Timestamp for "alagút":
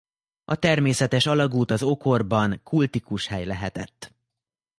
1.25-1.71